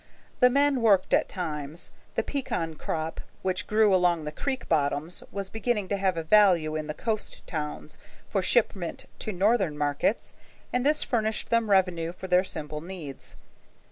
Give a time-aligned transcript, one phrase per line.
[0.39, 1.91] The men worked at times.
[2.15, 6.75] The pecan crop which grew along the creek bottoms was beginning to have a value
[6.75, 10.33] in the coast towns for shipment to northern markets,
[10.73, 13.35] and this furnished them revenue for their simple needs.